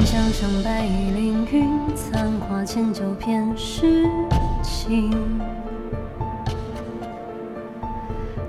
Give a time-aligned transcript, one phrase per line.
[0.00, 4.06] 江上白衣凌云，残花千酒偏是
[4.62, 5.10] 情。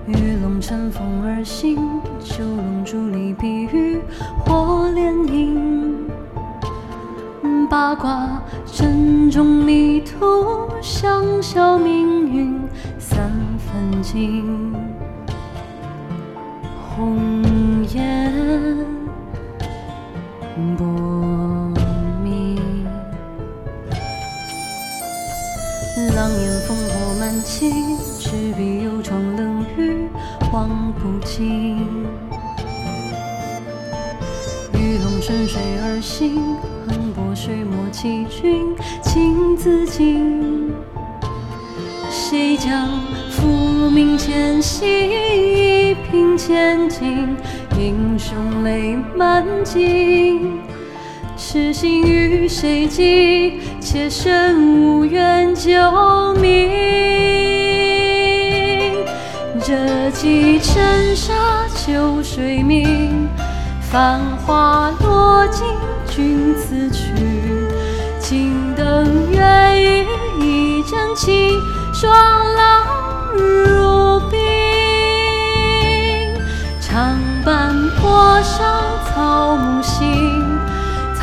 [0.07, 1.77] 玉龙乘风而行，
[2.19, 3.99] 九龙珠里碧玉
[4.45, 6.09] 或莲影。
[7.69, 12.59] 八卦阵中迷途，香消命运
[12.99, 14.73] 三分尽。
[16.95, 17.41] 红
[26.11, 27.71] 狼烟烽火满旗，
[28.19, 30.07] 执笔幽窗冷雨
[30.51, 31.77] 望不尽。
[34.73, 36.35] 鱼龙顺水而行，
[36.87, 40.73] 横波水墨欺君情自尽。
[42.09, 42.89] 谁将
[43.31, 47.35] 浮名前夕一平千金？
[47.77, 50.62] 英雄泪满襟。
[51.53, 53.59] 痴心与谁寄？
[53.79, 55.69] 妾身无缘救
[56.41, 56.67] 命。
[59.61, 61.31] 这几尘沙
[61.75, 63.29] 秋水明，
[63.81, 65.63] 繁华落尽
[66.09, 67.11] 君此去。
[68.19, 70.07] 青灯远雨
[70.41, 71.51] 一枕清。
[71.93, 72.11] 霜
[72.55, 73.72] 冷如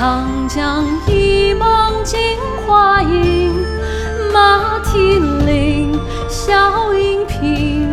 [0.00, 2.18] 长江一梦镜
[2.66, 3.52] 花影，
[4.32, 5.92] 马蹄铃，
[6.26, 7.86] 笑影平，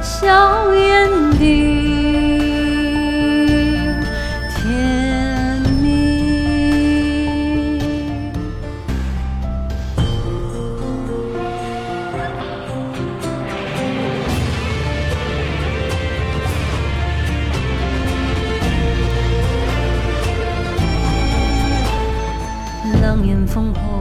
[0.00, 0.72] 笑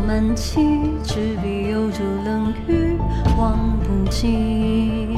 [0.09, 0.59] 满旗，
[1.03, 2.97] 执笔幽州冷雨
[3.37, 5.11] 望不尽。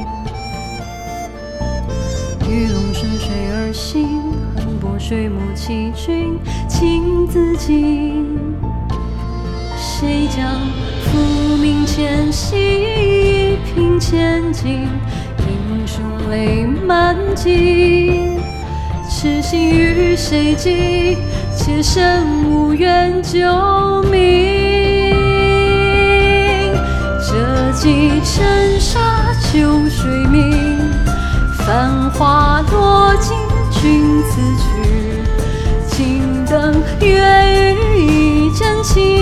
[2.46, 4.20] 鱼龙顺水而行，
[4.54, 6.38] 横波水墨欺君
[6.68, 8.36] 情自尽。
[9.78, 10.60] 谁将
[11.04, 14.86] 浮名前夕一平千金？
[15.48, 18.38] 英雄泪满襟。
[19.08, 21.16] 痴心与谁寄？
[21.56, 23.38] 妾身无缘救
[24.10, 24.71] 命，
[27.82, 29.00] 这几尘沙
[29.40, 30.78] 秋水明，
[31.66, 33.36] 繁花落尽
[33.72, 34.62] 君此去。
[35.88, 39.21] 金灯月余一枕清，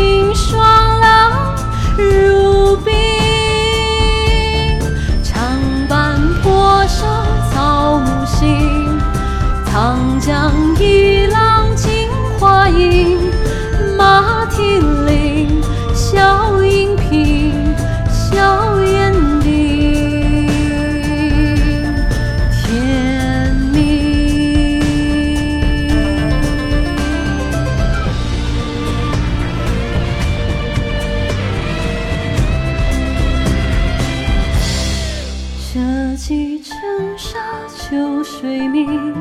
[36.16, 36.76] 几尘
[37.16, 37.38] 沙
[37.68, 39.14] 秋水明。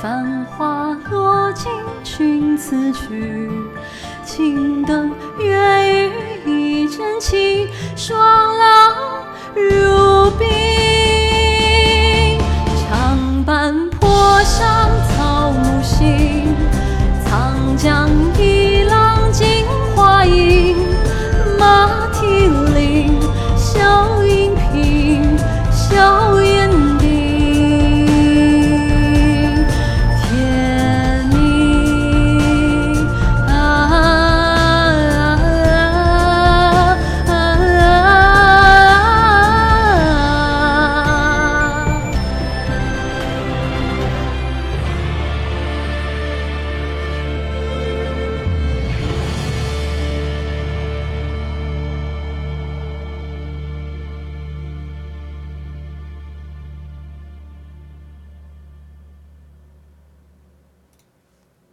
[0.00, 1.70] 繁花落尽
[2.02, 3.48] 君辞去，
[4.24, 5.56] 青灯月